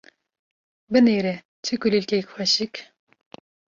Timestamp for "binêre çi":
0.91-1.75